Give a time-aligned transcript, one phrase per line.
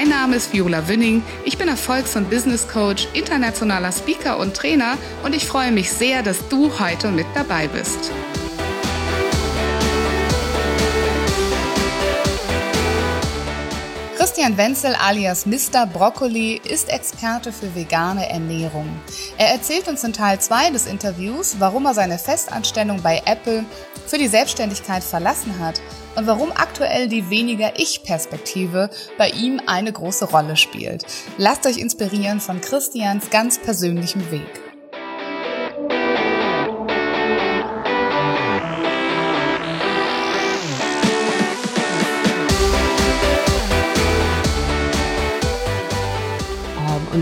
[0.00, 1.22] Mein Name ist Viola Wünning.
[1.44, 6.22] Ich bin Erfolgs- und Business Coach, internationaler Speaker und Trainer und ich freue mich sehr,
[6.22, 8.10] dass du heute mit dabei bist.
[14.30, 15.86] Christian Wenzel alias Mr.
[15.92, 18.88] Broccoli ist Experte für vegane Ernährung.
[19.36, 23.64] Er erzählt uns in Teil 2 des Interviews, warum er seine Festanstellung bei Apple
[24.06, 25.82] für die Selbstständigkeit verlassen hat
[26.14, 31.04] und warum aktuell die weniger Ich-Perspektive bei ihm eine große Rolle spielt.
[31.36, 34.69] Lasst euch inspirieren von Christians ganz persönlichem Weg.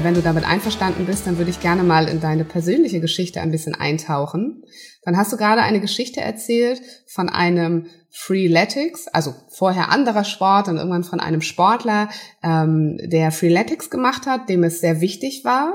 [0.08, 3.50] Wenn du damit einverstanden bist, dann würde ich gerne mal in deine persönliche Geschichte ein
[3.50, 4.64] bisschen eintauchen.
[5.02, 10.78] Dann hast du gerade eine Geschichte erzählt von einem Freeletics, also vorher anderer Sport und
[10.78, 12.08] irgendwann von einem Sportler,
[12.42, 15.74] ähm, der Freeletics gemacht hat, dem es sehr wichtig war,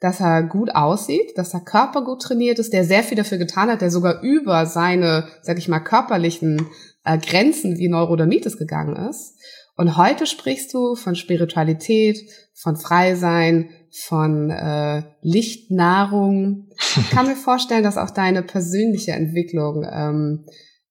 [0.00, 3.70] dass er gut aussieht, dass der Körper gut trainiert ist, der sehr viel dafür getan
[3.70, 6.66] hat, der sogar über seine, sag ich mal, körperlichen
[7.04, 9.38] äh, Grenzen wie Neurodermitis gegangen ist.
[9.76, 12.18] Und heute sprichst du von Spiritualität,
[12.54, 13.70] von Freisein,
[14.06, 16.68] von äh, Lichtnahrung.
[16.96, 20.46] Ich kann mir vorstellen, dass auch deine persönliche Entwicklung ähm,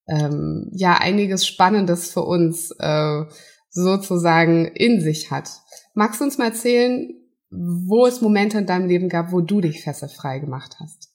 [0.08, 3.23] ähm, ja einiges Spannendes für uns äh,
[3.70, 5.50] sozusagen in sich hat.
[5.94, 7.10] Magst du uns mal erzählen,
[7.50, 11.10] wo es Momente in deinem Leben gab, wo du dich fesselfrei gemacht hast?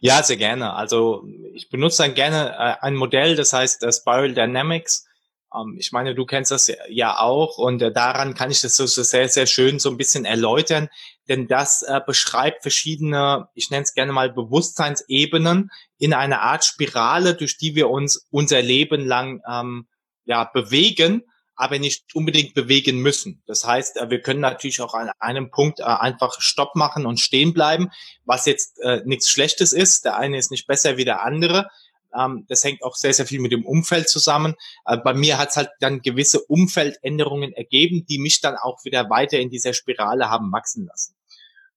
[0.00, 0.74] Ja, sehr gerne.
[0.74, 1.24] Also
[1.54, 5.07] ich benutze dann gerne äh, ein Modell, das heißt äh, Spiral Dynamics.
[5.54, 8.86] Ähm, ich meine, du kennst das ja auch und äh, daran kann ich das so,
[8.86, 10.88] sehr, sehr schön so ein bisschen erläutern,
[11.28, 17.34] denn das äh, beschreibt verschiedene, ich nenne es gerne mal Bewusstseinsebenen in einer Art Spirale,
[17.34, 19.88] durch die wir uns unser Leben lang ähm,
[20.24, 21.22] ja, bewegen,
[21.56, 23.42] aber nicht unbedingt bewegen müssen.
[23.46, 27.52] Das heißt, äh, wir können natürlich auch an einem Punkt einfach Stopp machen und stehen
[27.52, 27.90] bleiben,
[28.24, 30.04] was jetzt äh, nichts Schlechtes ist.
[30.04, 31.68] Der eine ist nicht besser wie der andere.
[32.16, 34.54] Ähm, das hängt auch sehr, sehr viel mit dem Umfeld zusammen.
[34.86, 39.10] Äh, bei mir hat es halt dann gewisse Umfeldänderungen ergeben, die mich dann auch wieder
[39.10, 41.14] weiter in dieser Spirale haben wachsen lassen.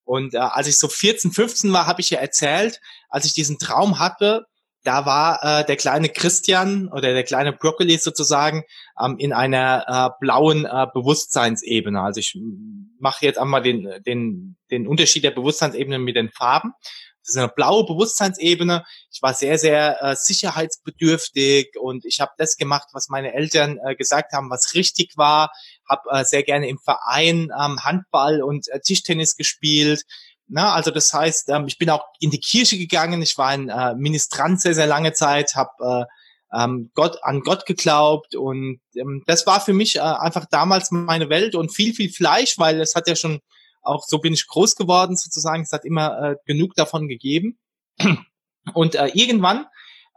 [0.03, 3.59] Und äh, als ich so 14, 15 war, habe ich ja erzählt, als ich diesen
[3.59, 4.45] Traum hatte,
[4.83, 8.63] da war äh, der kleine Christian oder der kleine Broccoli sozusagen
[8.99, 12.01] ähm, in einer äh, blauen äh, Bewusstseinsebene.
[12.01, 12.37] Also ich
[12.99, 16.73] mache jetzt einmal den, den, den Unterschied der Bewusstseinsebene mit den Farben.
[17.23, 18.83] Das ist eine blaue Bewusstseinsebene.
[19.11, 23.95] Ich war sehr, sehr äh, sicherheitsbedürftig und ich habe das gemacht, was meine Eltern äh,
[23.95, 25.51] gesagt haben, was richtig war.
[25.87, 30.03] Habe äh, sehr gerne im Verein ähm, Handball und äh, Tischtennis gespielt.
[30.47, 33.21] Na, also das heißt, ähm, ich bin auch in die Kirche gegangen.
[33.21, 36.05] Ich war ein äh, Ministrant sehr, sehr lange Zeit, habe äh,
[36.53, 41.29] ähm, Gott an Gott geglaubt und ähm, das war für mich äh, einfach damals meine
[41.29, 43.39] Welt und viel, viel Fleisch, weil es hat ja schon
[43.81, 45.63] auch so bin ich groß geworden sozusagen.
[45.63, 47.57] Es hat immer äh, genug davon gegeben.
[48.73, 49.65] Und äh, irgendwann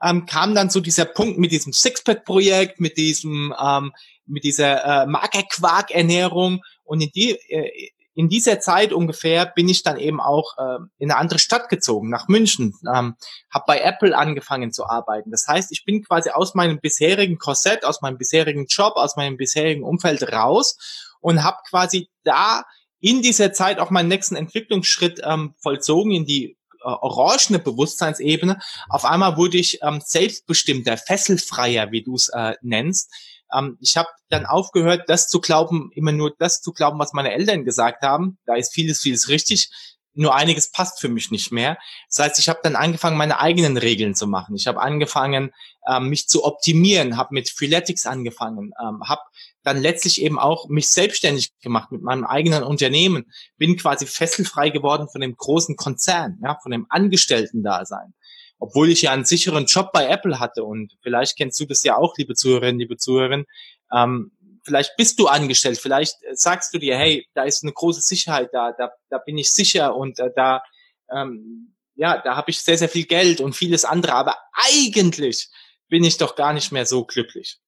[0.02, 3.92] ähm, kam dann so dieser Punkt mit diesem Sixpack-Projekt, mit diesem, ähm,
[4.26, 6.60] mit dieser äh, Magerquark-Ernährung.
[6.84, 11.10] Und in die, äh, in dieser Zeit ungefähr bin ich dann eben auch äh, in
[11.10, 13.16] eine andere Stadt gezogen, nach München, ähm,
[13.50, 15.30] habe bei Apple angefangen zu arbeiten.
[15.30, 19.36] Das heißt, ich bin quasi aus meinem bisherigen Korsett, aus meinem bisherigen Job, aus meinem
[19.36, 22.64] bisherigen Umfeld raus und habe quasi da
[23.04, 28.58] in dieser Zeit auch meinen nächsten Entwicklungsschritt ähm, vollzogen in die äh, orangene Bewusstseinsebene.
[28.88, 33.12] Auf einmal wurde ich ähm, selbstbestimmter, fesselfreier, wie du es äh, nennst.
[33.52, 37.34] Ähm, ich habe dann aufgehört, das zu glauben, immer nur das zu glauben, was meine
[37.34, 38.38] Eltern gesagt haben.
[38.46, 39.68] Da ist vieles, vieles richtig.
[40.14, 41.76] Nur einiges passt für mich nicht mehr.
[42.08, 44.56] Das heißt, ich habe dann angefangen, meine eigenen Regeln zu machen.
[44.56, 45.52] Ich habe angefangen,
[45.86, 49.20] ähm, mich zu optimieren, habe mit Freeletics angefangen, ähm, habe
[49.64, 55.08] dann letztlich eben auch mich selbstständig gemacht mit meinem eigenen Unternehmen, bin quasi fesselfrei geworden
[55.08, 58.14] von dem großen Konzern, ja, von dem Angestellten-Dasein.
[58.58, 61.96] Obwohl ich ja einen sicheren Job bei Apple hatte und vielleicht kennst du das ja
[61.96, 63.46] auch, liebe Zuhörerinnen, liebe Zuhörerinnen,
[63.92, 64.32] ähm,
[64.64, 68.72] vielleicht bist du angestellt, vielleicht sagst du dir, hey, da ist eine große Sicherheit da,
[68.72, 70.62] da, da bin ich sicher und äh, da,
[71.10, 75.48] ähm, ja, da habe ich sehr, sehr viel Geld und vieles andere, aber eigentlich
[75.88, 77.58] bin ich doch gar nicht mehr so glücklich.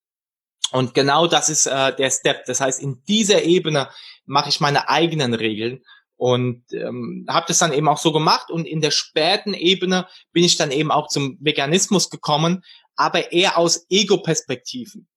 [0.72, 2.44] Und genau das ist äh, der Step.
[2.46, 3.88] Das heißt, in dieser Ebene
[4.24, 5.84] mache ich meine eigenen Regeln
[6.16, 8.50] und ähm, habe das dann eben auch so gemacht.
[8.50, 12.62] Und in der späten Ebene bin ich dann eben auch zum Veganismus gekommen,
[12.96, 15.08] aber eher aus Ego-Perspektiven.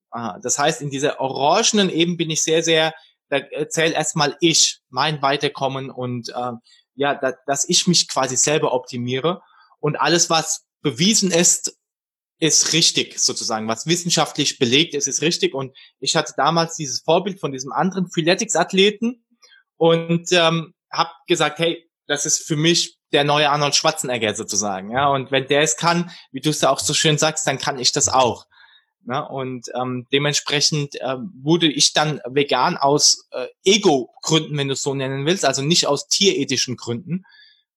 [0.41, 2.93] Das heißt, in dieser orangenen Ebene bin ich sehr, sehr,
[3.29, 6.51] da erzähl erstmal ich, mein Weiterkommen und äh,
[6.95, 9.41] ja, da, dass ich mich quasi selber optimiere.
[9.79, 11.78] Und alles, was bewiesen ist,
[12.39, 13.67] ist richtig sozusagen.
[13.67, 15.53] Was wissenschaftlich belegt ist, ist richtig.
[15.53, 19.23] Und ich hatte damals dieses Vorbild von diesem anderen Freeletics-Athleten
[19.77, 24.91] und ähm, habe gesagt, hey, das ist für mich der neue Arnold Schwarzenegger sozusagen.
[24.91, 27.57] Ja, und wenn der es kann, wie du es ja auch so schön sagst, dann
[27.57, 28.45] kann ich das auch.
[29.07, 34.83] Ja, und ähm, dementsprechend äh, wurde ich dann vegan aus äh, Ego-Gründen, wenn du es
[34.83, 37.25] so nennen willst, also nicht aus tierethischen Gründen.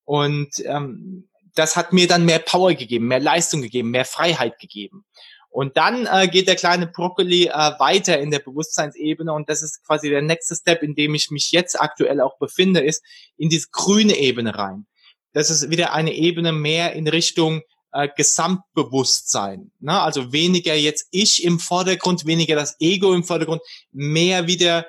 [0.04, 5.04] Und ähm, das hat mir dann mehr Power gegeben, mehr Leistung gegeben, mehr Freiheit gegeben.
[5.50, 9.84] Und dann äh, geht der kleine Broccoli äh, weiter in der Bewusstseinsebene und das ist
[9.86, 13.04] quasi der nächste Step, in dem ich mich jetzt aktuell auch befinde, ist
[13.36, 14.86] in diese grüne Ebene rein.
[15.34, 17.60] Das ist wieder eine Ebene mehr in Richtung
[17.92, 19.70] äh, Gesamtbewusstsein.
[19.78, 20.00] Ne?
[20.00, 23.60] Also weniger jetzt ich im Vordergrund, weniger das Ego im Vordergrund,
[23.92, 24.86] mehr wieder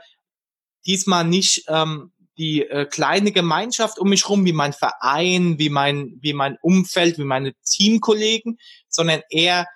[0.86, 6.18] diesmal nicht ähm, die äh, kleine Gemeinschaft um mich rum, wie mein Verein, wie mein,
[6.22, 8.60] wie mein Umfeld, wie meine Teamkollegen,
[8.90, 9.68] sondern eher,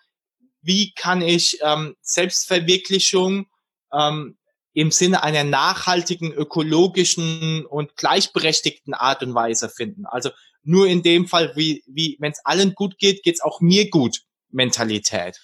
[0.62, 3.48] wie kann ich ähm, Selbstverwirklichung
[3.94, 4.38] ähm,
[4.74, 10.06] im Sinne einer nachhaltigen, ökologischen und gleichberechtigten Art und Weise finden.
[10.06, 10.30] Also
[10.64, 14.22] nur in dem Fall, wie, wie wenn es allen gut geht, geht's auch mir gut,
[14.50, 15.40] Mentalität.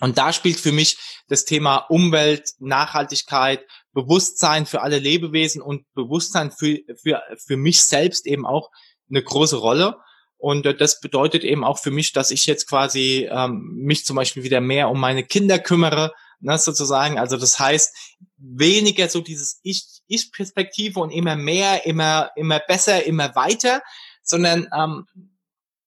[0.00, 0.96] Und da spielt für mich
[1.28, 8.26] das Thema Umwelt, Nachhaltigkeit, Bewusstsein für alle Lebewesen und Bewusstsein für, für, für mich selbst
[8.26, 8.70] eben auch
[9.10, 9.96] eine große Rolle.
[10.38, 14.42] Und das bedeutet eben auch für mich, dass ich jetzt quasi ähm, mich zum Beispiel
[14.42, 17.18] wieder mehr um meine Kinder kümmere, ne, sozusagen.
[17.18, 17.94] Also das heißt,
[18.38, 23.82] weniger so dieses Ich-Perspektive und immer mehr, immer, immer besser, immer weiter,
[24.24, 25.06] sondern ähm,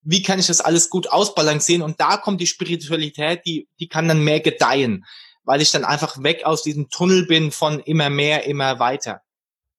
[0.03, 1.81] wie kann ich das alles gut ausbalancieren?
[1.81, 5.03] Und da kommt die Spiritualität, die, die kann dann mehr gedeihen
[5.45, 9.21] weil ich dann einfach weg aus diesem Tunnel bin von immer mehr, immer weiter.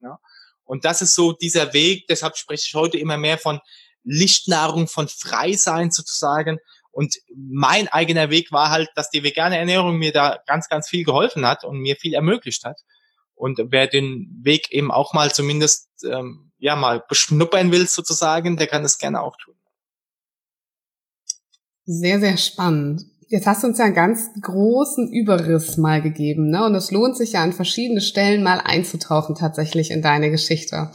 [0.01, 0.19] Ja?
[0.65, 3.61] Und das ist so dieser Weg, deshalb spreche ich heute immer mehr von
[4.05, 6.59] Lichtnahrung, von Freisein sozusagen.
[6.93, 11.05] Und mein eigener Weg war halt, dass die vegane Ernährung mir da ganz, ganz viel
[11.05, 12.81] geholfen hat und mir viel ermöglicht hat.
[13.35, 18.67] Und wer den Weg eben auch mal zumindest ähm, ja mal beschnuppern will sozusagen, der
[18.67, 19.55] kann das gerne auch tun.
[21.85, 23.05] Sehr, sehr spannend.
[23.29, 26.65] Jetzt hast du uns ja einen ganz großen Überriss mal gegeben, ne?
[26.65, 30.91] Und es lohnt sich ja an verschiedene Stellen mal einzutauchen tatsächlich in deine Geschichte.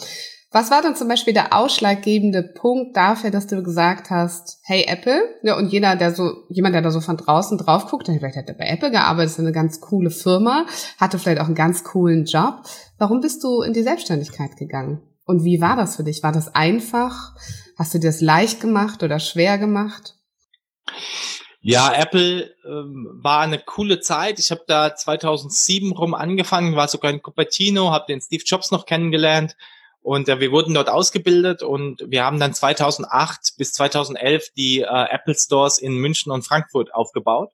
[0.53, 5.21] Was war denn zum Beispiel der ausschlaggebende Punkt dafür, dass du gesagt hast, hey Apple,
[5.43, 8.49] ja, und jeder, der so, jemand, der da so von draußen drauf guckt, vielleicht hat
[8.49, 10.65] er bei Apple gearbeitet, ist eine ganz coole Firma,
[10.99, 12.63] hatte vielleicht auch einen ganz coolen Job.
[12.97, 15.01] Warum bist du in die Selbstständigkeit gegangen?
[15.25, 16.23] Und wie war das für dich?
[16.23, 17.33] War das einfach?
[17.77, 20.17] Hast du dir das leicht gemacht oder schwer gemacht?
[21.63, 24.39] Ja, Apple ähm, war eine coole Zeit.
[24.39, 28.87] Ich habe da 2007 rum angefangen, war sogar in Cupertino, habe den Steve Jobs noch
[28.87, 29.55] kennengelernt
[30.01, 34.85] und äh, wir wurden dort ausgebildet und wir haben dann 2008 bis 2011 die äh,
[34.85, 37.51] Apple Stores in München und Frankfurt aufgebaut.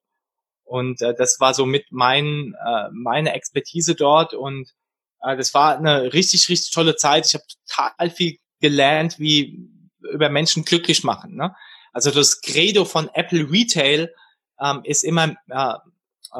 [0.64, 4.74] Und äh, das war so mit mein, äh, meine Expertise dort und
[5.22, 7.26] äh, das war eine richtig, richtig tolle Zeit.
[7.26, 9.70] Ich habe total viel gelernt, wie
[10.14, 11.36] über Menschen glücklich machen.
[11.36, 11.54] Ne?
[11.98, 14.14] Also das Credo von Apple Retail
[14.62, 15.74] ähm, ist immer äh,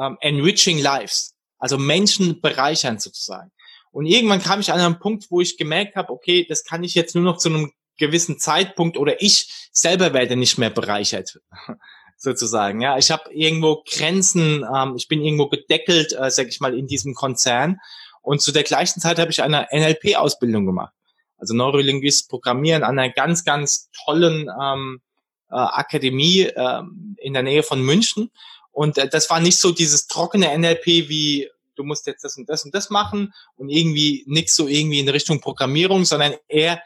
[0.00, 3.50] ähm, enriching lives, also Menschen bereichern sozusagen.
[3.90, 6.94] Und irgendwann kam ich an einen Punkt, wo ich gemerkt habe, okay, das kann ich
[6.94, 11.40] jetzt nur noch zu einem gewissen Zeitpunkt oder ich selber werde nicht mehr bereichert
[12.16, 12.80] sozusagen.
[12.80, 16.86] Ja, ich habe irgendwo Grenzen, ähm, ich bin irgendwo gedeckelt, äh, sag ich mal, in
[16.86, 17.80] diesem Konzern.
[18.22, 20.94] Und zu der gleichen Zeit habe ich eine NLP-Ausbildung gemacht,
[21.36, 25.00] also Neurolinguist Programmieren an einer ganz, ganz tollen ähm,
[25.50, 26.82] äh, Akademie äh,
[27.18, 28.30] in der Nähe von München.
[28.72, 32.48] Und äh, das war nicht so dieses trockene NLP wie du musst jetzt das und
[32.48, 36.82] das und das machen und irgendwie nichts so irgendwie in Richtung Programmierung, sondern eher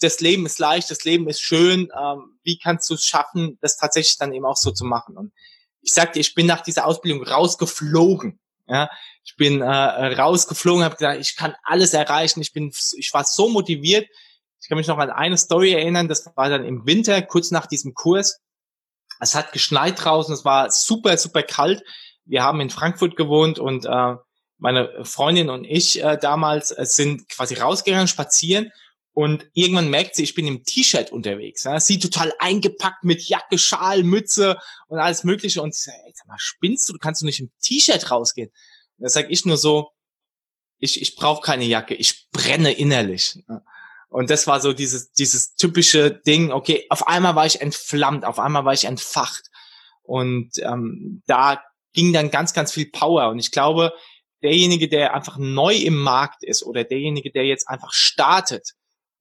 [0.00, 1.90] das Leben ist leicht, das Leben ist schön.
[1.98, 5.16] Ähm, wie kannst du es schaffen, das tatsächlich dann eben auch so zu machen?
[5.16, 5.32] Und
[5.82, 8.38] ich sagte, ich bin nach dieser Ausbildung rausgeflogen.
[8.68, 8.90] Ja,
[9.24, 12.40] ich bin äh, rausgeflogen, habe gesagt, ich kann alles erreichen.
[12.40, 14.08] Ich bin, ich war so motiviert.
[14.60, 17.66] Ich kann mich noch an eine Story erinnern, das war dann im Winter, kurz nach
[17.66, 18.40] diesem Kurs.
[19.20, 21.82] Es hat geschneit draußen, es war super, super kalt.
[22.24, 24.14] Wir haben in Frankfurt gewohnt und äh,
[24.58, 28.72] meine Freundin und ich äh, damals äh, sind quasi rausgegangen, spazieren
[29.12, 31.64] Und irgendwann merkt sie, ich bin im T-Shirt unterwegs.
[31.64, 31.80] Ja.
[31.80, 34.58] Sie total eingepackt mit Jacke, Schal, Mütze
[34.88, 35.62] und alles Mögliche.
[35.62, 36.92] Und ich sage, ey, sag mal, spinnst du?
[36.92, 38.50] Du kannst doch nicht im T-Shirt rausgehen.
[38.98, 39.90] Und da sage ich nur so,
[40.78, 43.42] ich, ich brauche keine Jacke, ich brenne innerlich.
[44.08, 48.38] Und das war so dieses, dieses typische Ding, okay, auf einmal war ich entflammt, auf
[48.38, 49.50] einmal war ich entfacht.
[50.02, 53.28] Und ähm, da ging dann ganz, ganz viel Power.
[53.30, 53.92] Und ich glaube,
[54.42, 58.74] derjenige, der einfach neu im Markt ist oder derjenige, der jetzt einfach startet,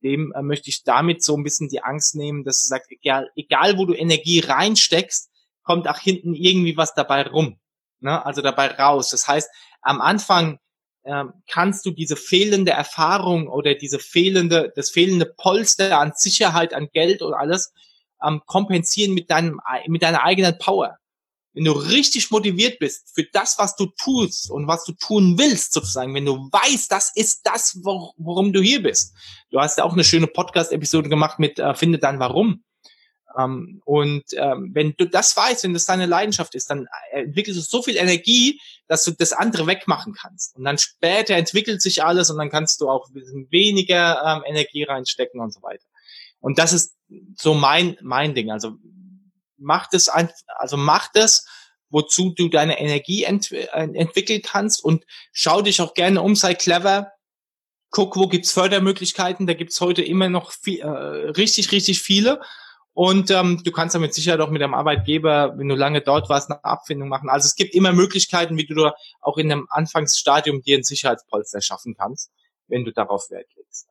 [0.04, 3.32] dem äh, möchte ich damit so ein bisschen die Angst nehmen, dass du sagst, egal,
[3.36, 5.32] egal wo du Energie reinsteckst,
[5.63, 7.60] kommt auch hinten irgendwie was dabei rum.
[8.01, 8.24] Ne?
[8.24, 9.10] Also dabei raus.
[9.10, 9.50] Das heißt,
[9.82, 10.60] am Anfang
[11.06, 16.90] ähm, kannst du diese fehlende Erfahrung oder diese fehlende, das fehlende Polster an Sicherheit, an
[16.92, 17.74] Geld und alles
[18.26, 20.98] ähm, kompensieren mit deinem, mit deiner eigenen Power
[21.56, 25.74] wenn du richtig motiviert bist für das, was du tust und was du tun willst,
[25.74, 29.14] sozusagen, wenn du weißt, das ist das, worum du hier bist.
[29.52, 32.64] Du hast ja auch eine schöne Podcast-Episode gemacht mit äh, Finde dann warum.
[33.38, 37.60] Ähm, und ähm, wenn du das weißt, wenn das deine Leidenschaft ist, dann äh, entwickelst
[37.60, 40.56] du so viel Energie, dass du das andere wegmachen kannst.
[40.56, 44.44] Und dann später entwickelt sich alles und dann kannst du auch ein bisschen weniger ähm,
[44.46, 45.86] Energie reinstecken und so weiter.
[46.39, 46.96] Und das ist
[47.36, 48.51] so mein, mein Ding.
[48.51, 48.77] Also
[49.58, 51.46] mach das also mach das,
[51.89, 56.54] wozu du deine Energie ent äh, entwickeln kannst und schau dich auch gerne um, sei
[56.54, 57.12] clever.
[57.89, 59.48] Guck, wo gibt's Fördermöglichkeiten?
[59.48, 62.42] Da gibt's heute immer noch viel, äh, richtig, richtig viele.
[62.96, 66.50] Und ähm, du kannst damit sicher auch mit deinem Arbeitgeber, wenn du lange dort warst,
[66.50, 67.30] eine Abfindung machen.
[67.30, 71.94] Also es gibt immer Möglichkeiten, wie du auch in einem Anfangsstadium dir ein Sicherheitspolster schaffen
[71.94, 72.32] kannst,
[72.68, 73.90] wenn du darauf Wert legst.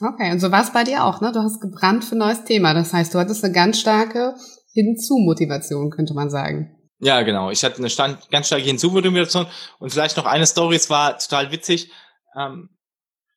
[0.00, 1.30] Okay, und so war es bei dir auch, ne?
[1.30, 2.74] Du hast gebrannt für ein neues Thema.
[2.74, 4.34] Das heißt, du hattest eine ganz starke
[4.72, 6.76] Hinzu-Motivation, könnte man sagen.
[6.98, 7.50] Ja, genau.
[7.50, 9.46] Ich hatte eine stand, ganz starke Hinzu-Motivation.
[9.78, 11.92] Und vielleicht noch eine Story, es war total witzig.
[12.36, 12.70] Ähm,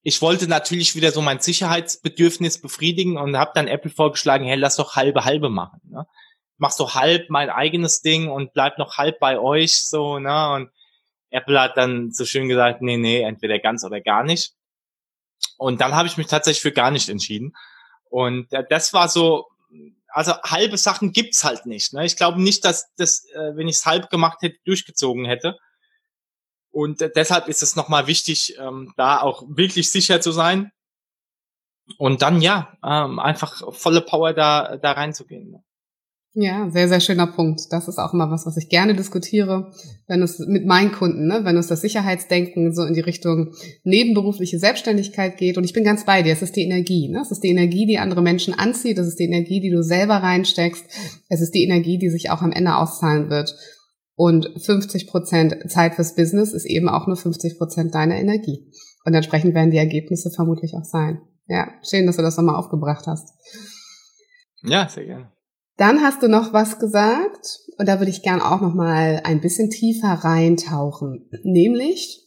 [0.01, 4.77] ich wollte natürlich wieder so mein Sicherheitsbedürfnis befriedigen und habe dann Apple vorgeschlagen, hey, lass
[4.77, 5.81] doch halbe halbe machen.
[5.83, 6.05] Ne?
[6.57, 10.53] Mach so halb mein eigenes Ding und bleib noch halb bei euch so, ne?
[10.53, 10.69] Und
[11.31, 14.53] Apple hat dann so schön gesagt, nee, nee, entweder ganz oder gar nicht.
[15.57, 17.55] Und dann habe ich mich tatsächlich für gar nicht entschieden.
[18.09, 19.47] Und das war so
[20.11, 21.93] also halbe Sachen gibt's halt nicht.
[21.93, 22.05] Ne?
[22.05, 25.57] Ich glaube nicht, dass das, äh, wenn ich es halb gemacht hätte, durchgezogen hätte.
[26.79, 30.71] Und deshalb ist es nochmal wichtig, ähm, da auch wirklich sicher zu sein.
[31.97, 35.51] Und dann ja, ähm, einfach volle Power da, da reinzugehen.
[35.51, 35.63] Ne?
[36.35, 37.63] Ja, sehr, sehr schöner Punkt.
[37.71, 39.73] Das ist auch immer was, was ich gerne diskutiere,
[40.07, 44.57] wenn es mit meinen Kunden, ne, wenn es das Sicherheitsdenken so in die Richtung nebenberufliche
[44.57, 45.57] Selbstständigkeit geht.
[45.57, 46.31] Und ich bin ganz bei dir.
[46.31, 47.09] Es ist die Energie.
[47.09, 47.19] Ne?
[47.19, 48.99] Es ist die Energie, die andere Menschen anzieht.
[48.99, 50.85] Es ist die Energie, die du selber reinsteckst.
[51.27, 53.53] Es ist die Energie, die sich auch am Ende auszahlen wird.
[54.19, 58.69] Und 50 Prozent Zeit fürs Business ist eben auch nur 50 Prozent deiner Energie.
[59.05, 61.21] Und entsprechend werden die Ergebnisse vermutlich auch sein.
[61.47, 63.29] Ja, schön, dass du das nochmal aufgebracht hast.
[64.61, 65.31] Ja, sehr gerne.
[65.77, 69.39] Dann hast du noch was gesagt und da würde ich gern auch noch mal ein
[69.39, 72.25] bisschen tiefer reintauchen, nämlich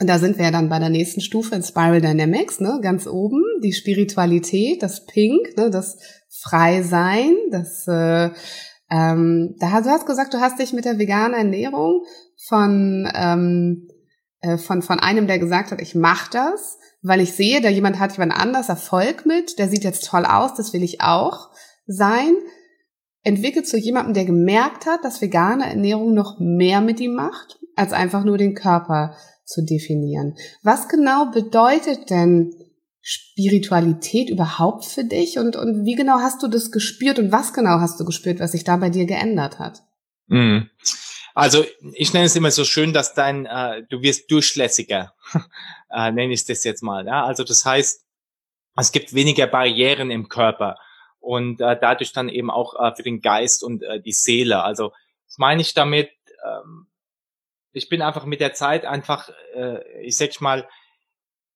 [0.00, 3.08] und da sind wir ja dann bei der nächsten Stufe in Spiral Dynamics, ne, ganz
[3.08, 5.98] oben, die Spiritualität, das Pink, ne, das
[6.30, 8.30] Freisein, das äh,
[8.90, 12.04] ähm, da du hast gesagt, du hast dich mit der veganen Ernährung
[12.46, 13.88] von ähm,
[14.40, 17.98] äh, von von einem, der gesagt hat, ich mache das, weil ich sehe, da jemand
[17.98, 21.50] hat jemand anders Erfolg mit, der sieht jetzt toll aus, das will ich auch
[21.86, 22.34] sein
[23.22, 27.92] entwickelt zu jemandem, der gemerkt hat, dass vegane Ernährung noch mehr mit ihm macht, als
[27.92, 29.14] einfach nur den Körper
[29.44, 30.34] zu definieren.
[30.62, 32.54] Was genau bedeutet denn
[33.10, 37.80] Spiritualität überhaupt für dich und, und wie genau hast du das gespürt und was genau
[37.80, 39.82] hast du gespürt, was sich da bei dir geändert hat?
[40.26, 40.68] Mhm.
[41.34, 45.14] Also ich nenne es immer so schön, dass dein, äh, du wirst durchlässiger,
[45.90, 47.06] äh, nenne ich das jetzt mal.
[47.06, 47.24] Ja?
[47.24, 48.04] Also das heißt,
[48.76, 50.76] es gibt weniger Barrieren im Körper
[51.18, 54.62] und äh, dadurch dann eben auch äh, für den Geist und äh, die Seele.
[54.62, 54.92] Also
[55.26, 56.10] was meine ich damit?
[56.44, 56.88] Ähm,
[57.72, 60.68] ich bin einfach mit der Zeit einfach, äh, ich sag mal,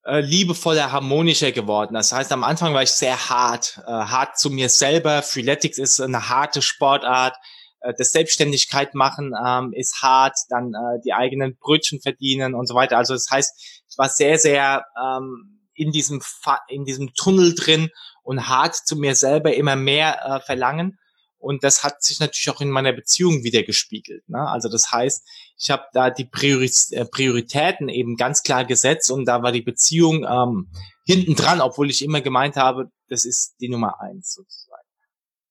[0.04, 1.94] äh, liebevoller, harmonischer geworden.
[1.94, 5.22] Das heißt, am Anfang war ich sehr hart, äh, hart zu mir selber.
[5.22, 7.36] Freeletics ist eine harte Sportart.
[7.80, 12.74] Äh, das Selbstständigkeit machen ähm, ist hart, dann äh, die eigenen Brötchen verdienen und so
[12.74, 12.96] weiter.
[12.96, 17.90] Also das heißt, ich war sehr, sehr ähm, in diesem Fa in diesem Tunnel drin
[18.22, 20.98] und hart zu mir selber immer mehr äh, verlangen.
[21.42, 24.28] Und das hat sich natürlich auch in meiner Beziehung wieder gespiegelt.
[24.28, 24.38] Ne?
[24.48, 29.42] Also das heißt, ich habe da die äh, Prioritäten eben ganz klar gesetzt und da
[29.42, 30.70] war die Beziehung ähm,
[31.04, 34.86] hinten dran, obwohl ich immer gemeint habe, das ist die Nummer eins sozusagen.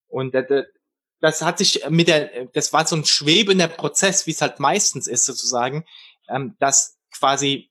[0.08, 0.64] Und äh,
[1.20, 5.08] das hat sich mit der, das war so ein schwebender Prozess, wie es halt meistens
[5.08, 5.84] ist sozusagen,
[6.30, 7.70] ähm, dass quasi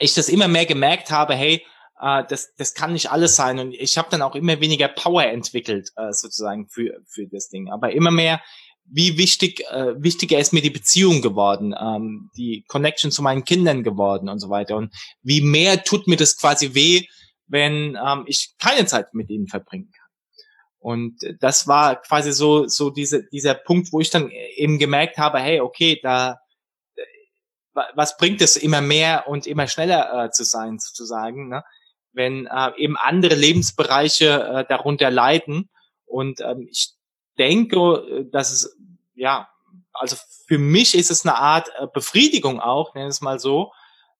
[0.00, 1.64] ich das immer mehr gemerkt habe, hey,
[2.00, 3.58] äh, das, das kann nicht alles sein.
[3.58, 7.70] Und ich habe dann auch immer weniger Power entwickelt, äh, sozusagen, für, für das Ding.
[7.70, 8.40] Aber immer mehr,
[8.84, 13.82] wie wichtig, äh, wichtiger ist mir die Beziehung geworden, ähm, die Connection zu meinen Kindern
[13.82, 14.76] geworden und so weiter.
[14.76, 17.06] Und wie mehr tut mir das quasi weh,
[17.46, 20.08] wenn ähm, ich keine Zeit mit ihnen verbringen kann.
[20.78, 25.38] Und das war quasi so, so diese, dieser Punkt, wo ich dann eben gemerkt habe,
[25.38, 26.38] hey, okay, da,
[27.94, 31.62] was bringt es immer mehr und immer schneller äh, zu sein, sozusagen, ne?
[32.12, 35.68] Wenn äh, eben andere Lebensbereiche äh, darunter leiden.
[36.06, 36.90] Und ähm, ich
[37.38, 38.76] denke, äh, dass es,
[39.14, 39.48] ja,
[39.92, 43.72] also für mich ist es eine Art äh, Befriedigung auch, nenne es mal so.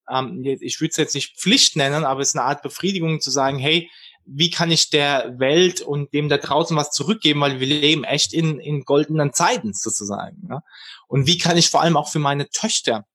[0.09, 3.31] Ähm, ich würde es jetzt nicht Pflicht nennen, aber es ist eine Art Befriedigung zu
[3.31, 3.89] sagen, hey,
[4.25, 8.33] wie kann ich der Welt und dem da draußen was zurückgeben, weil wir leben echt
[8.33, 10.47] in, in goldenen Zeiten sozusagen.
[10.47, 10.61] Ne?
[11.07, 13.05] Und wie kann ich vor allem auch für meine Töchter,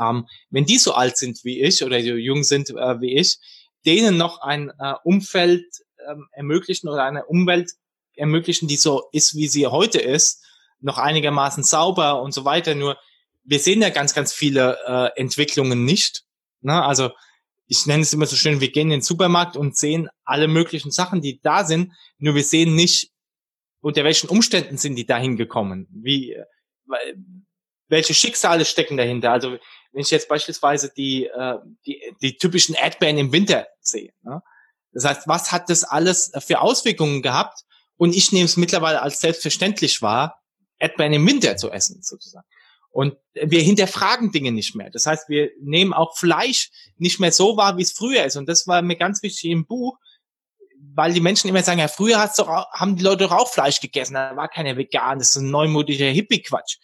[0.00, 3.38] ähm, wenn die so alt sind wie ich oder so jung sind äh, wie ich,
[3.86, 5.64] denen noch ein äh, Umfeld
[6.08, 7.72] ähm, ermöglichen oder eine Umwelt
[8.16, 10.44] ermöglichen, die so ist, wie sie heute ist,
[10.80, 12.74] noch einigermaßen sauber und so weiter.
[12.74, 12.96] Nur
[13.44, 16.24] wir sehen ja ganz, ganz viele äh, Entwicklungen nicht.
[16.60, 16.82] Ne?
[16.82, 17.10] Also
[17.66, 20.90] ich nenne es immer so schön, wir gehen in den Supermarkt und sehen alle möglichen
[20.90, 23.10] Sachen, die da sind, nur wir sehen nicht,
[23.80, 26.36] unter welchen Umständen sind die dahin gekommen, wie,
[27.88, 29.32] welche Schicksale stecken dahinter.
[29.32, 29.58] Also
[29.94, 34.12] wenn ich jetzt beispielsweise die, äh, die, die typischen Erdbeeren im Winter sehe.
[34.22, 34.42] Ne?
[34.92, 37.60] Das heißt, was hat das alles für Auswirkungen gehabt?
[37.96, 40.42] Und ich nehme es mittlerweile als selbstverständlich wahr,
[40.78, 42.46] Erdbeeren im Winter zu essen, sozusagen.
[42.90, 44.90] Und wir hinterfragen Dinge nicht mehr.
[44.90, 48.36] Das heißt, wir nehmen auch Fleisch nicht mehr so wahr, wie es früher ist.
[48.36, 49.98] Und das war mir ganz wichtig im Buch,
[50.94, 54.14] weil die Menschen immer sagen, ja, früher hat's doch, haben die Leute auch Fleisch gegessen.
[54.14, 55.18] Da war keiner vegan.
[55.18, 56.78] Das ist ein neumodiger Hippie-Quatsch.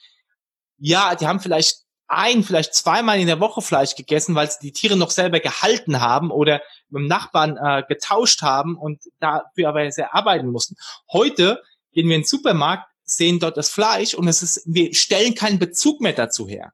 [0.79, 4.73] Ja, die haben vielleicht ein, vielleicht zweimal in der Woche Fleisch gegessen, weil sie die
[4.73, 9.91] Tiere noch selber gehalten haben oder mit dem Nachbarn äh, getauscht haben und dafür aber
[9.93, 10.77] sehr arbeiten mussten.
[11.13, 11.63] Heute
[11.93, 15.59] gehen wir in den Supermarkt, sehen dort das Fleisch und es ist, wir stellen keinen
[15.59, 16.73] Bezug mehr dazu her.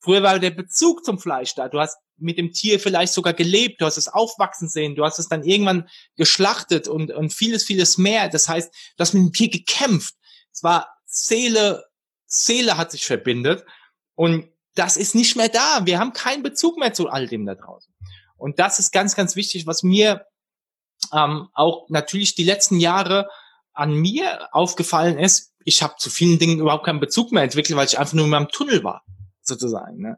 [0.00, 1.68] Früher war der Bezug zum Fleisch da.
[1.68, 5.18] Du hast mit dem Tier vielleicht sogar gelebt, du hast es aufwachsen sehen, du hast
[5.18, 8.28] es dann irgendwann geschlachtet und, und vieles, vieles mehr.
[8.28, 10.14] Das heißt, du hast mit dem Tier gekämpft.
[10.52, 11.84] Es war Seele,
[12.26, 13.64] Seele hat sich verbindet
[14.18, 15.82] und das ist nicht mehr da.
[15.84, 17.94] Wir haben keinen Bezug mehr zu all dem da draußen.
[18.36, 20.26] Und das ist ganz, ganz wichtig, was mir
[21.12, 23.28] ähm, auch natürlich die letzten Jahre
[23.74, 27.86] an mir aufgefallen ist, ich habe zu vielen Dingen überhaupt keinen Bezug mehr entwickelt, weil
[27.86, 29.04] ich einfach nur in meinem Tunnel war,
[29.40, 30.02] sozusagen.
[30.02, 30.16] Ne?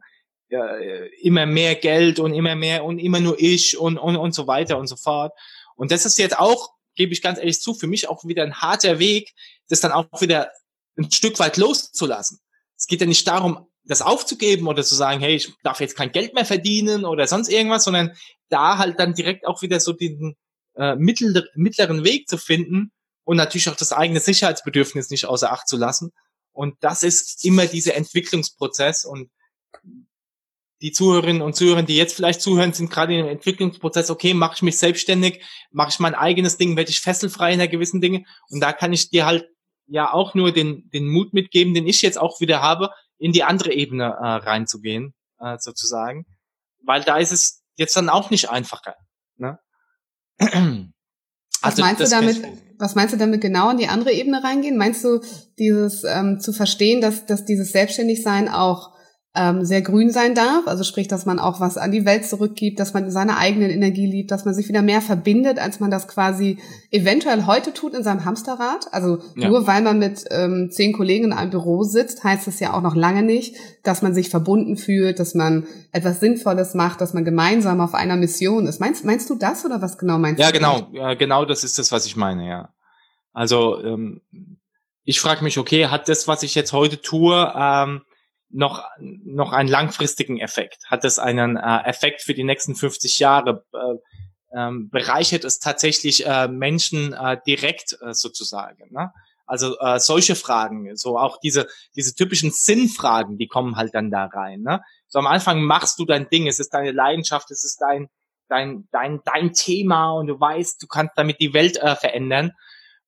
[0.49, 4.33] Ja, äh, immer mehr Geld und immer mehr und immer nur ich und, und, und
[4.33, 5.31] so weiter und so fort.
[5.75, 8.61] Und das ist jetzt auch, gebe ich ganz ehrlich zu, für mich auch wieder ein
[8.61, 9.35] harter Weg,
[9.67, 10.49] das dann auch wieder
[10.97, 12.39] ein Stück weit loszulassen.
[12.75, 16.11] Es geht ja nicht darum, das aufzugeben oder zu sagen, hey, ich darf jetzt kein
[16.11, 18.13] Geld mehr verdienen oder sonst irgendwas, sondern
[18.49, 20.35] da halt dann direkt auch wieder so den
[20.75, 22.91] äh, mittleren Weg zu finden,
[23.23, 26.11] und natürlich auch das eigene Sicherheitsbedürfnis nicht außer Acht zu lassen.
[26.51, 29.29] Und das ist immer dieser Entwicklungsprozess und
[30.81, 34.55] die Zuhörerinnen und Zuhörer, die jetzt vielleicht zuhören, sind gerade in dem Entwicklungsprozess, okay, mache
[34.55, 38.25] ich mich selbstständig, mache ich mein eigenes Ding, werde ich fesselfrei in der gewissen Dinge.
[38.49, 39.47] Und da kann ich dir halt
[39.85, 42.89] ja auch nur den, den Mut mitgeben, den ich jetzt auch wieder habe,
[43.21, 46.25] in die andere Ebene äh, reinzugehen, äh, sozusagen.
[46.83, 48.95] Weil da ist es jetzt dann auch nicht einfacher.
[49.37, 49.59] Ne?
[50.39, 50.49] Was
[51.61, 52.41] also, meinst du damit?
[52.79, 54.75] Was meinst du damit genau in die andere Ebene reingehen?
[54.75, 55.19] Meinst du
[55.59, 58.95] dieses ähm, zu verstehen, dass dass dieses Selbstständigsein auch
[59.33, 60.67] ähm, sehr grün sein darf.
[60.67, 64.05] Also sprich, dass man auch was an die Welt zurückgibt, dass man seine eigenen Energie
[64.05, 66.57] liebt, dass man sich wieder mehr verbindet, als man das quasi
[66.91, 68.93] eventuell heute tut in seinem Hamsterrad.
[68.93, 69.47] Also ja.
[69.47, 72.81] nur weil man mit ähm, zehn Kollegen in einem Büro sitzt, heißt es ja auch
[72.81, 77.23] noch lange nicht, dass man sich verbunden fühlt, dass man etwas Sinnvolles macht, dass man
[77.23, 78.81] gemeinsam auf einer Mission ist.
[78.81, 80.53] Meinst, meinst du das oder was genau meinst ja, du?
[80.53, 80.87] Genau.
[80.91, 82.69] Ja, genau das ist das, was ich meine, ja.
[83.31, 84.19] Also ähm,
[85.05, 88.01] ich frage mich, okay, hat das, was ich jetzt heute tue, ähm,
[88.51, 90.83] noch, noch einen langfristigen Effekt?
[90.87, 93.65] Hat es einen äh, Effekt für die nächsten 50 Jahre?
[93.73, 93.95] Äh,
[94.53, 98.89] ähm, bereichert es tatsächlich äh, Menschen äh, direkt äh, sozusagen?
[98.91, 99.11] Ne?
[99.45, 104.25] Also äh, solche Fragen, so auch diese diese typischen Sinnfragen, die kommen halt dann da
[104.25, 104.61] rein.
[104.61, 104.81] Ne?
[105.07, 108.09] So am Anfang machst du dein Ding, es ist deine Leidenschaft, es ist dein
[108.49, 112.51] dein dein dein Thema und du weißt, du kannst damit die Welt äh, verändern.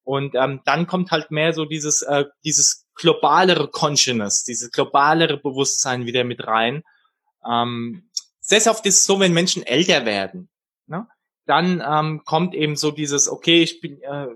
[0.04, 6.06] Und ähm, dann kommt halt mehr so dieses, äh, dieses globalere Consciousness, dieses globalere Bewusstsein
[6.06, 6.84] wieder mit rein.
[7.50, 10.50] Ähm, sehr oft ist es so, wenn Menschen älter werden,
[10.88, 11.08] ne?
[11.46, 14.28] dann ähm, kommt eben so dieses, okay, ich bin, äh,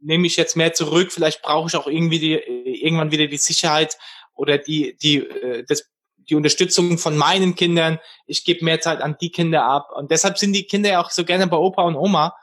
[0.00, 3.98] nehme ich jetzt mehr zurück, vielleicht brauche ich auch irgendwie die, irgendwann wieder die Sicherheit
[4.34, 7.98] oder die, die, äh, das, die Unterstützung von meinen Kindern.
[8.26, 9.90] Ich gebe mehr Zeit an die Kinder ab.
[9.94, 12.34] Und deshalb sind die Kinder ja auch so gerne bei Opa und Oma,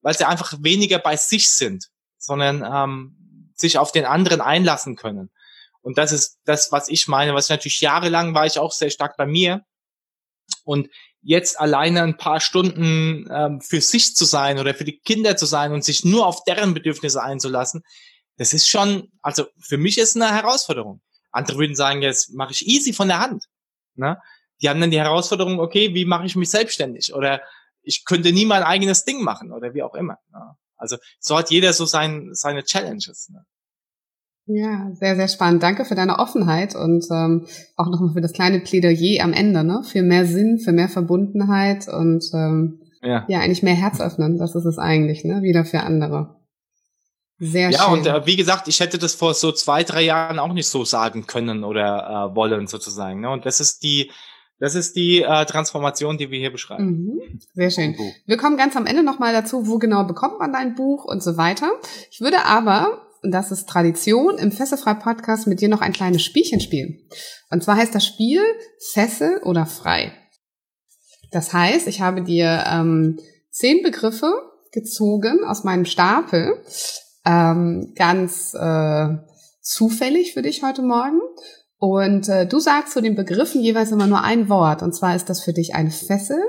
[0.00, 1.88] weil sie einfach weniger bei sich sind,
[2.18, 3.21] sondern ähm,
[3.62, 5.30] sich auf den anderen einlassen können.
[5.80, 9.16] Und das ist das, was ich meine, was natürlich jahrelang war ich auch sehr stark
[9.16, 9.64] bei mir.
[10.64, 10.88] Und
[11.22, 15.46] jetzt alleine ein paar Stunden ähm, für sich zu sein oder für die Kinder zu
[15.46, 17.82] sein und sich nur auf deren Bedürfnisse einzulassen,
[18.36, 21.00] das ist schon, also für mich ist eine Herausforderung.
[21.30, 23.46] Andere würden sagen, jetzt mache ich easy von der Hand.
[23.94, 24.20] Ne?
[24.60, 27.14] Die haben dann die Herausforderung, okay, wie mache ich mich selbstständig?
[27.14, 27.40] Oder
[27.82, 30.18] ich könnte nie mein eigenes Ding machen oder wie auch immer.
[30.30, 30.56] Ne?
[30.76, 33.28] Also so hat jeder so sein, seine Challenges.
[33.28, 33.44] Ne?
[34.46, 35.62] Ja, sehr, sehr spannend.
[35.62, 39.82] Danke für deine Offenheit und ähm, auch nochmal für das kleine Plädoyer am Ende, ne?
[39.84, 43.24] Für mehr Sinn, für mehr Verbundenheit und ähm, ja.
[43.28, 44.38] ja, eigentlich mehr Herz öffnen.
[44.38, 45.42] Das ist es eigentlich, ne?
[45.42, 46.36] Wieder für andere.
[47.38, 47.92] Sehr ja, schön.
[47.92, 50.84] und äh, wie gesagt, ich hätte das vor so zwei, drei Jahren auch nicht so
[50.84, 53.20] sagen können oder äh, wollen sozusagen.
[53.20, 53.30] Ne?
[53.30, 54.12] Und das ist die,
[54.60, 56.84] das ist die äh, Transformation, die wir hier beschreiben.
[56.84, 57.40] Mhm.
[57.54, 57.96] Sehr schön.
[58.26, 61.36] Wir kommen ganz am Ende nochmal dazu, wo genau bekommt man dein Buch und so
[61.36, 61.72] weiter.
[62.12, 66.60] Ich würde aber und das ist Tradition, im Fesselfrei-Podcast mit dir noch ein kleines Spielchen
[66.60, 66.98] spielen.
[67.50, 68.42] Und zwar heißt das Spiel
[68.92, 70.12] Fessel oder Frei.
[71.30, 73.18] Das heißt, ich habe dir ähm,
[73.50, 74.32] zehn Begriffe
[74.72, 76.62] gezogen aus meinem Stapel,
[77.24, 79.08] ähm, ganz äh,
[79.60, 81.20] zufällig für dich heute Morgen.
[81.78, 84.82] Und äh, du sagst zu den Begriffen jeweils immer nur ein Wort.
[84.82, 86.40] Und zwar ist das für dich eine Fessel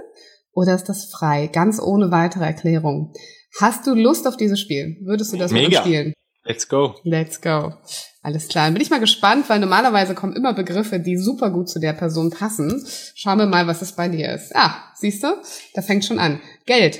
[0.54, 1.48] oder ist das frei?
[1.48, 3.14] Ganz ohne weitere Erklärung.
[3.60, 4.98] Hast du Lust auf dieses Spiel?
[5.04, 5.82] Würdest du das Mega.
[5.82, 6.14] spielen?
[6.45, 6.99] Let's go.
[7.03, 7.73] Let's go.
[8.21, 8.69] Alles klar.
[8.71, 12.32] Bin ich mal gespannt, weil normalerweise kommen immer Begriffe, die super gut zu der Person
[12.32, 12.86] passen.
[13.15, 14.53] Schauen wir mal, was es bei dir ist.
[14.56, 15.41] Ah, siehst du?
[15.73, 16.41] Da fängt schon an.
[16.65, 16.99] Geld.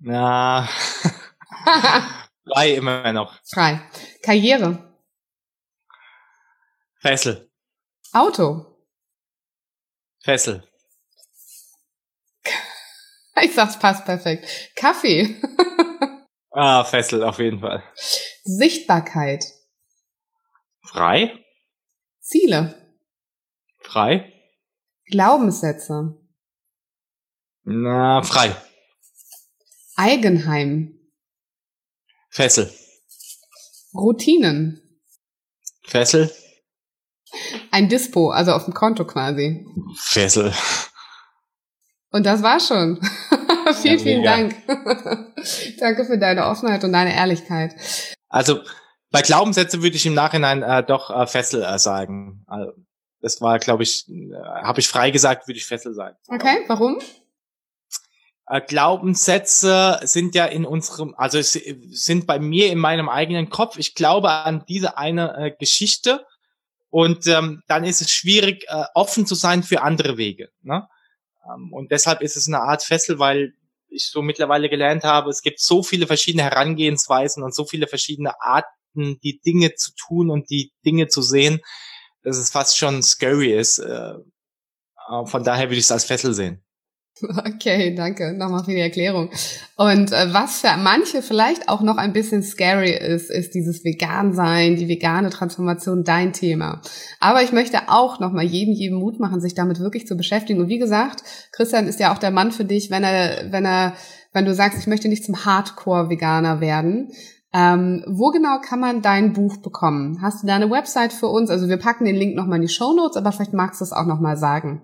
[0.00, 0.68] Na.
[2.52, 3.40] Frei immer noch.
[3.44, 3.80] Frei.
[4.22, 4.92] Karriere.
[7.00, 7.48] Fessel.
[8.12, 8.66] Auto.
[10.20, 10.62] Fessel.
[13.42, 14.46] Ich sag's passt perfekt.
[14.76, 15.34] Kaffee.
[16.56, 17.82] Ah, Fessel, auf jeden Fall.
[18.44, 19.44] Sichtbarkeit.
[20.82, 21.44] Frei.
[22.20, 22.96] Ziele.
[23.80, 24.32] Frei.
[25.10, 26.16] Glaubenssätze.
[27.64, 28.54] Na, frei.
[29.96, 30.96] Eigenheim.
[32.30, 32.72] Fessel.
[33.92, 34.80] Routinen.
[35.82, 36.32] Fessel.
[37.72, 39.66] Ein Dispo, also auf dem Konto quasi.
[39.96, 40.54] Fessel.
[42.10, 43.00] Und das war schon.
[43.84, 44.54] Vielen, vielen Dank.
[45.78, 47.74] Danke für deine Offenheit und deine Ehrlichkeit.
[48.28, 48.60] Also
[49.10, 52.42] bei Glaubenssätze würde ich im Nachhinein äh, doch äh, Fessel äh, sagen.
[52.46, 52.72] Also,
[53.20, 56.16] das war, glaube ich, äh, habe ich frei gesagt, würde ich Fessel sagen.
[56.26, 56.98] Okay, warum?
[58.46, 63.78] Äh, Glaubenssätze sind ja in unserem, also sind bei mir in meinem eigenen Kopf.
[63.78, 66.26] Ich glaube an diese eine äh, Geschichte
[66.90, 70.50] und ähm, dann ist es schwierig, äh, offen zu sein für andere Wege.
[70.62, 70.88] Ne?
[71.44, 73.54] Ähm, und deshalb ist es eine Art Fessel, weil
[73.94, 78.40] ich so mittlerweile gelernt habe, es gibt so viele verschiedene Herangehensweisen und so viele verschiedene
[78.40, 81.60] Arten, die Dinge zu tun und die Dinge zu sehen,
[82.22, 83.78] dass es fast schon scary ist.
[83.78, 84.14] Äh,
[85.26, 86.63] von daher würde ich es als Fessel sehen.
[87.22, 89.30] Okay, danke nochmal für die Erklärung.
[89.76, 94.76] Und äh, was für manche vielleicht auch noch ein bisschen scary ist, ist dieses Vegan-Sein,
[94.76, 96.80] die vegane Transformation, dein Thema.
[97.20, 100.60] Aber ich möchte auch nochmal jedem, jedem Mut machen, sich damit wirklich zu beschäftigen.
[100.60, 101.22] Und wie gesagt,
[101.52, 103.94] Christian ist ja auch der Mann für dich, wenn er, wenn er,
[104.32, 107.12] wenn du sagst, ich möchte nicht zum Hardcore-Veganer werden.
[107.52, 110.18] Ähm, wo genau kann man dein Buch bekommen?
[110.20, 111.50] Hast du da eine Website für uns?
[111.50, 113.92] Also wir packen den Link nochmal in die Show Notes, aber vielleicht magst du es
[113.92, 114.82] auch nochmal sagen.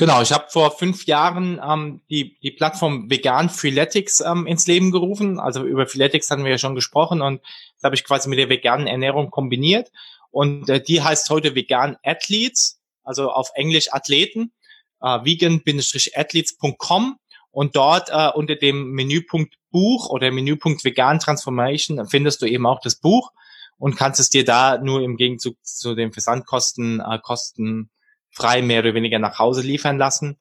[0.00, 4.92] Genau, ich habe vor fünf Jahren ähm, die, die Plattform Vegan Freeletics ähm, ins Leben
[4.92, 5.38] gerufen.
[5.38, 7.42] Also über Freeletics hatten wir ja schon gesprochen und
[7.74, 9.92] das habe ich quasi mit der veganen Ernährung kombiniert.
[10.30, 14.52] Und äh, die heißt heute Vegan Athletes, also auf Englisch Athleten,
[15.02, 17.18] äh, vegan-athletes.com
[17.50, 22.80] und dort äh, unter dem Menüpunkt Buch oder Menüpunkt Vegan Transformation findest du eben auch
[22.80, 23.32] das Buch
[23.76, 27.90] und kannst es dir da nur im Gegenzug zu den Versandkosten äh, Kosten
[28.30, 30.38] frei mehr oder weniger nach Hause liefern lassen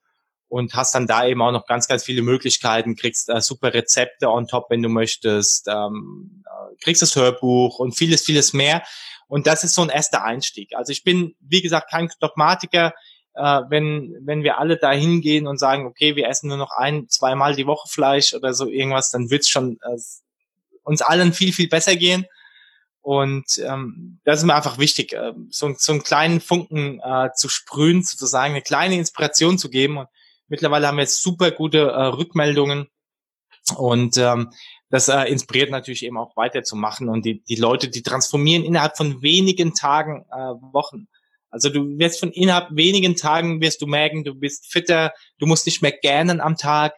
[0.50, 4.30] und hast dann da eben auch noch ganz, ganz viele Möglichkeiten, kriegst äh, super Rezepte
[4.30, 8.84] on top, wenn du möchtest, ähm, äh, kriegst das Hörbuch und vieles, vieles mehr.
[9.28, 10.76] Und das ist so ein erster Einstieg.
[10.76, 12.94] Also ich bin, wie gesagt, kein Dogmatiker.
[13.36, 17.08] Äh, wenn, wenn wir alle da hingehen und sagen, okay, wir essen nur noch ein,
[17.10, 19.98] zweimal die Woche Fleisch oder so irgendwas, dann wird's schon äh,
[20.84, 22.26] uns allen viel, viel besser gehen.
[23.02, 27.50] Und ähm, das ist mir einfach wichtig, äh, so, so einen kleinen Funken äh, zu
[27.50, 29.98] sprühen, sozusagen eine kleine Inspiration zu geben.
[29.98, 30.08] Und
[30.48, 32.88] mittlerweile haben wir jetzt super gute äh, Rückmeldungen.
[33.76, 34.52] Und ähm,
[34.90, 37.10] das äh, inspiriert natürlich eben auch weiterzumachen.
[37.10, 40.36] Und die, die Leute, die transformieren innerhalb von wenigen Tagen, äh,
[40.74, 41.08] Wochen
[41.52, 45.66] Also du wirst von innerhalb wenigen Tagen wirst du merken, du bist fitter, du musst
[45.66, 46.94] nicht mehr gähnen am Tag,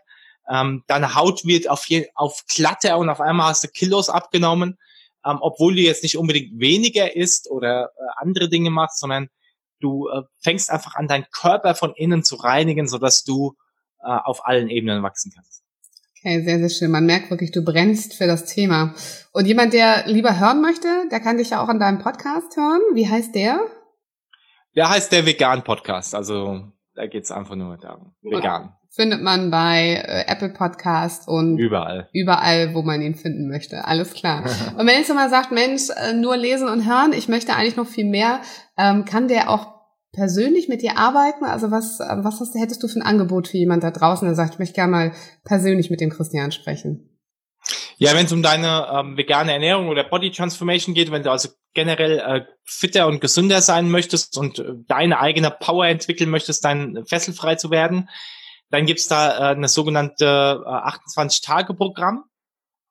[0.50, 4.78] ähm, deine Haut wird auf, je, auf glatter und auf einmal hast du Kilos abgenommen,
[5.26, 9.30] ähm, obwohl du jetzt nicht unbedingt weniger isst oder äh, andere Dinge machst, sondern
[9.80, 13.56] du äh, fängst einfach an, deinen Körper von innen zu reinigen, sodass du
[14.04, 15.64] äh, auf allen Ebenen wachsen kannst.
[16.18, 16.92] Okay, sehr, sehr schön.
[16.92, 18.94] Man merkt wirklich, du brennst für das Thema.
[19.34, 22.82] Und jemand, der lieber hören möchte, der kann dich ja auch in deinem Podcast hören.
[22.94, 23.60] Wie heißt der?
[24.76, 26.14] Der heißt der Vegan Podcast.
[26.14, 28.14] Also da geht's einfach nur darum.
[28.22, 28.76] Vegan.
[28.94, 32.10] Findet man bei äh, Apple Podcast und überall.
[32.12, 33.86] Überall, wo man ihn finden möchte.
[33.86, 34.44] Alles klar.
[34.78, 37.88] und wenn jetzt mal sagt, Mensch, äh, nur lesen und hören, ich möchte eigentlich noch
[37.88, 38.42] viel mehr,
[38.78, 39.68] ähm, kann der auch
[40.12, 41.46] persönlich mit dir arbeiten?
[41.46, 44.56] Also was, was hast, hättest du für ein Angebot für jemand da draußen, der sagt,
[44.56, 45.12] ich möchte gerne mal
[45.46, 47.08] persönlich mit dem Christian sprechen?
[47.98, 51.48] Ja, wenn es um deine ähm, vegane Ernährung oder Body Transformation geht, wenn du also
[51.74, 57.06] generell äh, fitter und gesünder sein möchtest und äh, deine eigene Power entwickeln möchtest, dein
[57.06, 58.10] fesselfrei zu werden,
[58.72, 62.24] dann gibt's da äh, eine sogenannte äh, 28-Tage-Programm.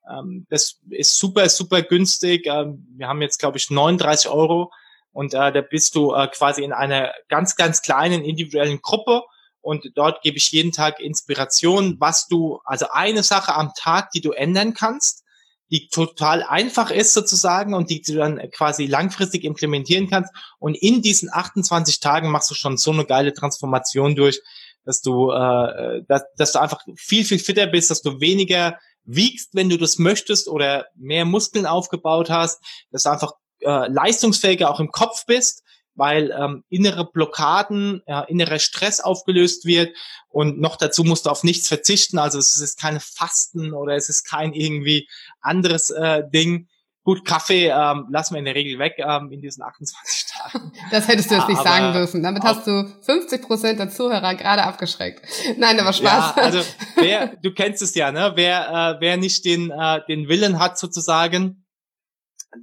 [0.09, 2.47] Ähm, das ist super, super günstig.
[2.47, 4.71] Ähm, wir haben jetzt, glaube ich, 39 Euro
[5.13, 9.23] und äh, da bist du äh, quasi in einer ganz, ganz kleinen individuellen Gruppe
[9.63, 14.21] und dort gebe ich jeden Tag Inspiration, was du, also eine Sache am Tag, die
[14.21, 15.25] du ändern kannst,
[15.71, 20.33] die total einfach ist sozusagen und die du dann quasi langfristig implementieren kannst.
[20.59, 24.41] Und in diesen 28 Tagen machst du schon so eine geile Transformation durch,
[24.85, 29.55] dass du, äh, dass, dass du einfach viel, viel fitter bist, dass du weniger wiegst,
[29.55, 34.81] wenn du das möchtest oder mehr Muskeln aufgebaut hast, dass du einfach äh, leistungsfähiger auch
[34.81, 35.63] im Kopf bist,
[35.95, 39.95] weil ähm, innere Blockaden, äh, innerer Stress aufgelöst wird
[40.29, 42.19] und noch dazu musst du auf nichts verzichten.
[42.19, 45.09] Also es ist keine Fasten oder es ist kein irgendwie
[45.41, 46.69] anderes äh, Ding.
[47.03, 50.73] Gut, Kaffee ähm, lassen wir in der Regel weg ähm, in diesen 28 Tagen.
[50.91, 52.23] Das hättest du jetzt nicht sagen dürfen.
[52.23, 55.27] Damit hast du 50 Prozent der Zuhörer gerade abgeschreckt.
[55.57, 56.37] Nein, aber Spaß.
[56.37, 56.61] Ja, also
[56.97, 58.33] wer, du kennst es ja, ne?
[58.35, 61.65] Wer, äh, wer nicht den, äh, den Willen hat sozusagen,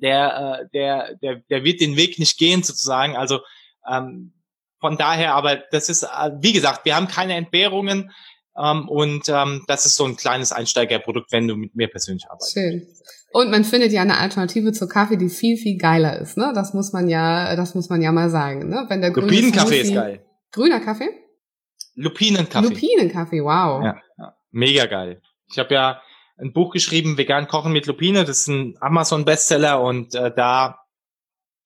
[0.01, 3.15] der, äh, der, der, der wird den Weg nicht gehen sozusagen.
[3.15, 3.39] Also
[3.89, 4.33] ähm,
[4.79, 8.11] von daher, aber das ist, äh, wie gesagt, wir haben keine Entbehrungen
[8.57, 12.53] ähm, und ähm, das ist so ein kleines Einsteigerprodukt, wenn du mit mir persönlich arbeitest.
[12.53, 12.87] Schön.
[13.31, 16.51] Und man findet ja eine Alternative zu Kaffee, die viel, viel geiler ist, ne?
[16.55, 18.85] Das muss man ja, das muss man ja mal sagen, ne?
[18.87, 20.25] Wenn der Lupinenkaffee ist geil.
[20.51, 21.09] Grüner Kaffee?
[21.95, 22.69] Lupinenkaffee.
[22.69, 23.83] Lupinenkaffee, wow.
[23.83, 24.35] Ja, ja.
[24.51, 25.21] Mega geil.
[25.51, 26.01] Ich habe ja
[26.37, 28.23] ein Buch geschrieben, Vegan Kochen mit Lupine.
[28.23, 30.79] Das ist ein Amazon-Bestseller und äh, da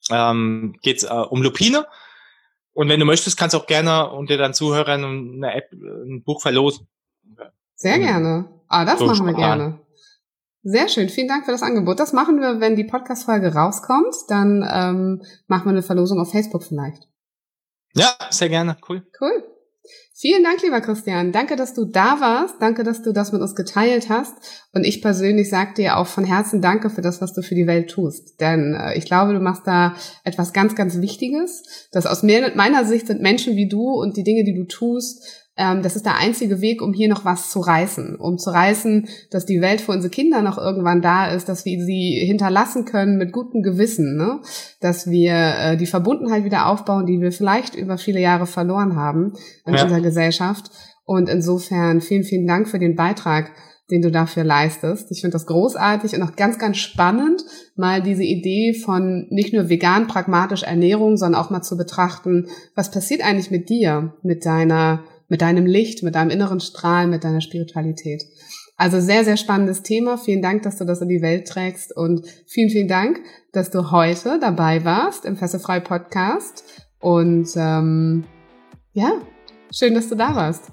[0.09, 1.85] ähm, geht äh, um Lupine.
[2.73, 6.41] Und wenn du möchtest, kannst du auch gerne unter deinen Zuhörern eine App, ein Buch
[6.41, 6.87] verlosen.
[7.75, 8.01] Sehr mhm.
[8.01, 8.49] gerne.
[8.67, 9.79] Ah, das so machen wir gerne.
[10.63, 11.99] Sehr schön, vielen Dank für das Angebot.
[11.99, 14.13] Das machen wir, wenn die Podcast-Folge rauskommt.
[14.27, 17.07] Dann ähm, machen wir eine Verlosung auf Facebook vielleicht.
[17.93, 18.77] Ja, sehr gerne.
[18.87, 19.03] Cool.
[19.19, 19.43] Cool.
[20.13, 21.31] Vielen Dank, lieber Christian.
[21.31, 22.55] Danke, dass du da warst.
[22.59, 24.35] Danke, dass du das mit uns geteilt hast.
[24.71, 27.65] Und ich persönlich sage dir auch von Herzen Danke für das, was du für die
[27.65, 28.39] Welt tust.
[28.39, 31.87] Denn äh, ich glaube, du machst da etwas ganz, ganz Wichtiges.
[31.91, 35.81] Das aus meiner Sicht sind Menschen wie du und die Dinge, die du tust, ähm,
[35.81, 38.15] das ist der einzige Weg, um hier noch was zu reißen.
[38.15, 41.83] Um zu reißen, dass die Welt für unsere Kinder noch irgendwann da ist, dass wir
[41.83, 44.39] sie hinterlassen können mit gutem Gewissen, ne?
[44.79, 49.33] dass wir äh, die Verbundenheit wieder aufbauen, die wir vielleicht über viele Jahre verloren haben
[49.65, 49.83] in ja.
[49.83, 50.71] unserer Gesellschaft.
[51.03, 53.51] Und insofern vielen, vielen Dank für den Beitrag,
[53.91, 55.11] den du dafür leistest.
[55.11, 57.43] Ich finde das großartig und auch ganz, ganz spannend,
[57.75, 62.89] mal diese Idee von nicht nur vegan pragmatisch Ernährung, sondern auch mal zu betrachten, was
[62.89, 67.39] passiert eigentlich mit dir, mit deiner mit deinem Licht, mit deinem inneren Strahlen, mit deiner
[67.39, 68.21] Spiritualität.
[68.75, 70.17] Also sehr, sehr spannendes Thema.
[70.17, 73.21] Vielen Dank, dass du das in die Welt trägst und vielen, vielen Dank,
[73.53, 76.65] dass du heute dabei warst im Fesselfrei Podcast.
[76.99, 78.25] Und ähm,
[78.91, 79.21] ja,
[79.73, 80.65] schön, dass du da warst.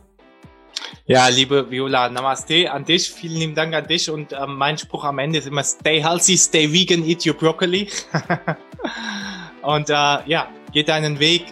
[1.06, 3.12] Ja, liebe Viola, Namaste an dich.
[3.12, 4.10] Vielen lieben Dank an dich.
[4.10, 7.88] Und ähm, mein Spruch am Ende ist immer Stay healthy, stay vegan, eat your broccoli.
[9.62, 11.44] und äh, ja, geh deinen Weg,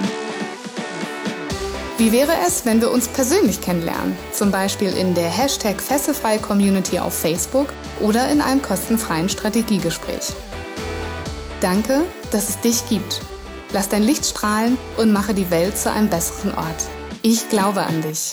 [1.98, 4.16] Wie wäre es, wenn wir uns persönlich kennenlernen?
[4.32, 7.68] Zum Beispiel in der Hashtag Fesselfrei Community auf Facebook
[8.00, 10.32] oder in einem kostenfreien Strategiegespräch.
[11.60, 13.20] Danke, dass es dich gibt.
[13.72, 16.88] Lass dein Licht strahlen und mache die Welt zu einem besseren Ort.
[17.22, 18.32] Ich glaube an dich.